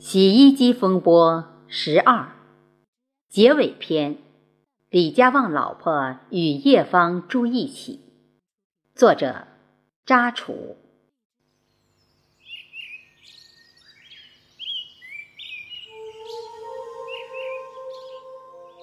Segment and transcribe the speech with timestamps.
[0.00, 2.28] 洗衣机风波十二
[3.28, 4.16] 结尾篇：
[4.90, 8.00] 李家旺老婆与叶芳住一起。
[8.94, 9.48] 作者：
[10.06, 10.76] 扎楚。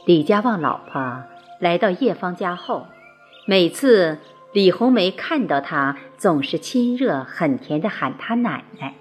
[0.05, 1.23] 李家旺老婆
[1.61, 2.88] 来到叶芳家后，
[3.47, 4.20] 每次
[4.52, 8.95] 李红梅看到她，总是亲热很甜的喊她奶奶。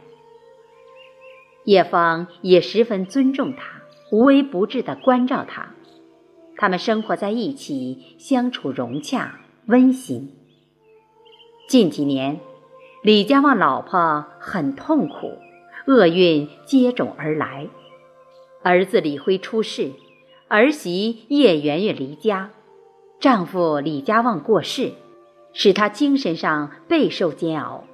[1.64, 3.82] 叶芳也十分尊重他，
[4.12, 5.70] 无微不至地关照他。
[6.56, 10.30] 他们生活在一起，相处融洽温馨。
[11.66, 12.38] 近几年，
[13.02, 15.32] 李家旺老婆很痛苦，
[15.86, 17.66] 厄运接踵而来。
[18.62, 19.92] 儿子李辉出世，
[20.48, 22.50] 儿媳叶圆圆离家，
[23.18, 24.92] 丈夫李家旺过世，
[25.52, 27.84] 使她精神上备受煎熬。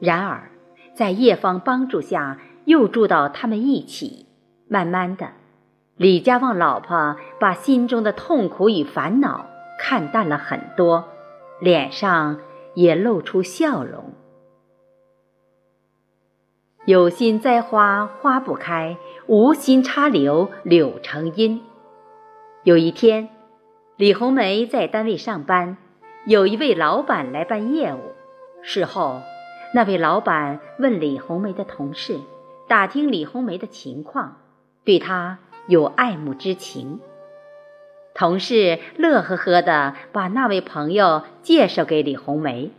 [0.00, 0.50] 然而，
[0.94, 4.26] 在叶芳帮助下，又住到他们一起，
[4.68, 5.30] 慢慢的，
[5.96, 9.46] 李家旺老婆把心中的痛苦与烦恼
[9.78, 11.08] 看淡了很多，
[11.60, 12.38] 脸上
[12.74, 14.12] 也露出笑容。
[16.86, 21.60] 有心栽花花不开，无心插柳柳成荫。
[22.64, 23.28] 有一天，
[23.96, 25.76] 李红梅在单位上班，
[26.26, 27.98] 有一位老板来办业务。
[28.62, 29.20] 事后，
[29.74, 32.18] 那位老板问李红梅的同事。
[32.70, 34.36] 打听李红梅的情况，
[34.84, 37.00] 对她有爱慕之情。
[38.14, 42.70] 同事乐呵呵地把那位朋友介绍给李红梅。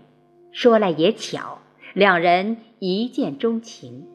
[0.54, 1.60] 说来也巧，
[1.94, 4.08] 两人一见钟情。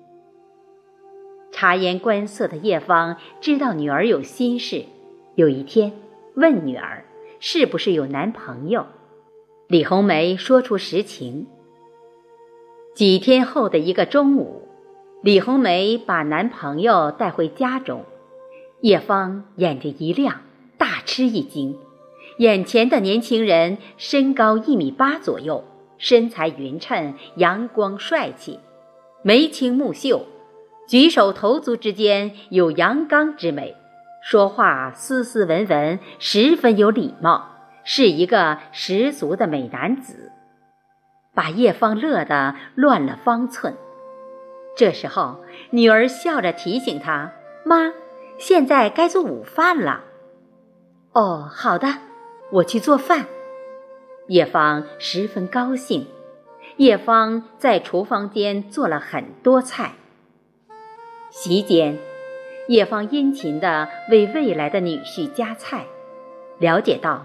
[1.52, 4.86] 察言观色的叶芳知道女儿有心事，
[5.34, 5.92] 有一天
[6.36, 7.04] 问女儿
[7.38, 8.86] 是不是有男朋友。
[9.68, 11.46] 李红梅说出实情。
[12.94, 14.62] 几天后的一个中午。
[15.26, 18.04] 李红梅把男朋友带回家中，
[18.80, 20.42] 叶芳眼睛一亮，
[20.78, 21.76] 大吃一惊。
[22.38, 25.64] 眼前的年轻人身高一米八左右，
[25.98, 28.60] 身材匀称，阳光帅气，
[29.22, 30.26] 眉清目秀，
[30.86, 33.74] 举手投足之间有阳刚之美，
[34.22, 37.50] 说话斯斯文文，十分有礼貌，
[37.82, 40.30] 是一个十足的美男子，
[41.34, 43.74] 把叶芳乐得乱了方寸。
[44.76, 47.32] 这时候，女儿笑着提醒他
[47.64, 47.94] ：“妈，
[48.38, 50.04] 现在该做午饭了。
[51.12, 51.88] ”“哦，好的，
[52.52, 53.24] 我去做饭。”
[54.28, 56.06] 叶芳十分高兴。
[56.76, 59.92] 叶芳在厨房间做了很多菜。
[61.30, 61.98] 席间，
[62.68, 65.86] 叶芳殷勤地为未来的女婿夹菜。
[66.58, 67.24] 了解到，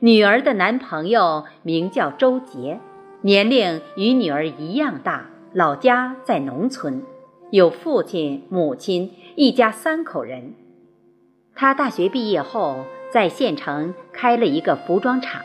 [0.00, 2.78] 女儿的男朋友名叫周杰，
[3.22, 5.29] 年龄与女儿一样大。
[5.52, 7.02] 老家在农村，
[7.50, 10.54] 有父亲、母亲，一家三口人。
[11.56, 15.42] 他大学毕业后，在县城开了一个服装厂，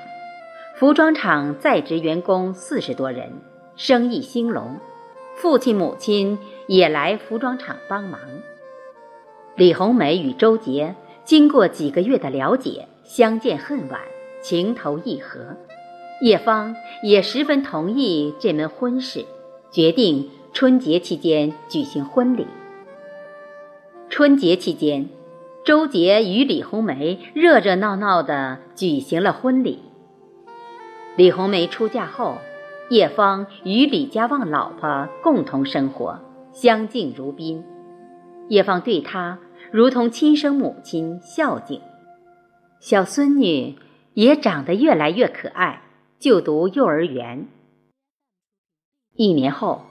[0.76, 3.32] 服装厂在职员工四十多人，
[3.76, 4.78] 生意兴隆。
[5.38, 8.22] 父亲、母亲也来服装厂帮忙。
[9.56, 14.00] 李红梅与周杰经过几个月的了解，相见恨晚，
[14.44, 15.58] 情投意合。
[16.22, 19.26] 叶芳也十分同意这门婚事。
[19.76, 22.48] 决定春节期间举行婚礼。
[24.08, 25.10] 春节期间，
[25.66, 29.80] 周杰与李红梅热热闹闹地举行了婚礼。
[31.18, 32.38] 李红梅出嫁后，
[32.90, 36.22] 叶芳与李家旺老婆共同生活，
[36.54, 37.62] 相敬如宾。
[38.48, 39.40] 叶芳对她
[39.74, 41.82] 如同亲生母亲孝敬，
[42.80, 43.76] 小孙女
[44.14, 45.82] 也长得越来越可爱，
[46.18, 47.50] 就读幼儿园。
[49.18, 49.86] 一年后，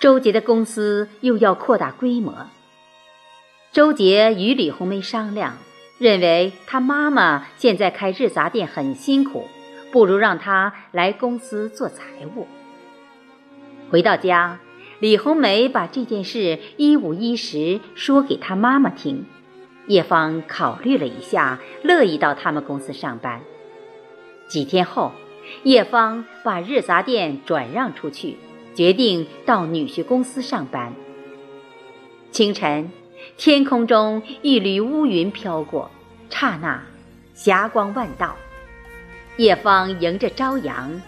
[0.00, 2.34] 周杰的公司又要扩大规模。
[3.70, 5.58] 周杰与李红梅商量，
[5.98, 9.46] 认为他妈妈现在开日杂店很辛苦，
[9.92, 12.48] 不如让他来公司做财务。
[13.88, 14.58] 回到家，
[14.98, 19.24] 李红梅把这件事一五一十说给他妈妈听。
[19.86, 23.40] 叶芳考虑了一下，乐意到他们公司上班。
[24.48, 25.12] 几天后。
[25.62, 28.36] 叶芳把日杂店转让出去，
[28.74, 30.92] 决定到女婿公司上班。
[32.30, 32.90] 清晨，
[33.36, 35.90] 天空中一缕乌云飘过，
[36.28, 36.82] 刹那，
[37.34, 38.36] 霞光万道。
[39.36, 41.00] 叶芳迎着朝阳，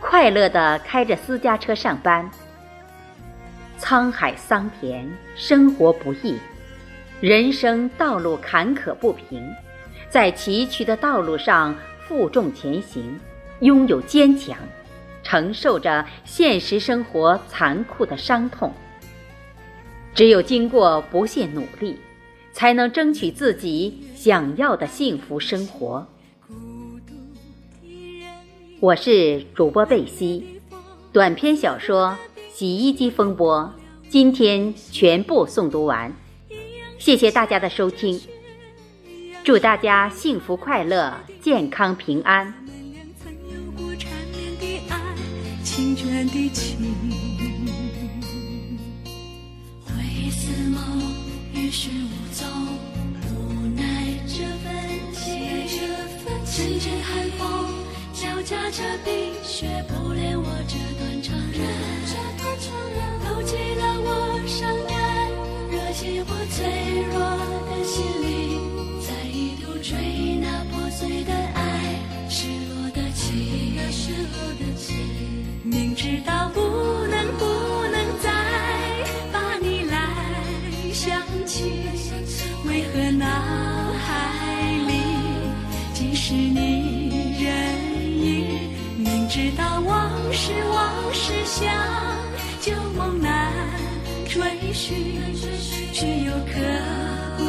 [0.00, 2.30] 快乐地开着私家车上班。
[3.78, 6.36] 沧海桑田，生活不易，
[7.20, 9.44] 人生道路坎坷不平，
[10.08, 11.74] 在崎岖的道路上
[12.06, 13.18] 负重前行。
[13.62, 14.58] 拥有坚强，
[15.22, 18.72] 承受着现实生活残酷的伤痛。
[20.14, 21.96] 只有经过不懈努力，
[22.52, 26.04] 才能争取自己想要的幸福生活。
[28.80, 30.60] 我是主播贝西，
[31.12, 32.18] 短篇小说
[32.52, 33.72] 《洗衣机风波》
[34.08, 36.12] 今天全部诵读完，
[36.98, 38.20] 谢谢大家的收听，
[39.44, 42.61] 祝大家幸福快乐、健康平安。
[46.32, 46.78] 的情。
[49.84, 49.92] 回
[50.30, 50.80] 思梦，
[51.52, 52.48] 欲是无踪，
[53.28, 53.82] 无奈
[54.26, 54.72] 这份
[55.12, 55.22] 情，
[56.46, 57.40] 阵阵寒风，
[58.14, 61.60] 交加着冰雪，不恋我这断肠人，
[62.06, 64.08] 这断肠人，都记得我
[64.46, 64.96] 伤感，
[65.70, 66.56] 热情我脆
[67.12, 67.21] 弱。
[93.02, 93.52] 梦难
[94.28, 94.96] 追寻
[95.92, 96.52] 只有刻
[97.36, 97.42] 骨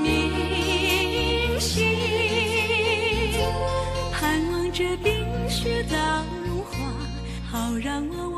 [0.00, 1.84] 铭心
[4.12, 5.12] 盼望着冰
[5.48, 5.96] 雪早
[6.46, 6.70] 融化
[7.50, 8.35] 好让我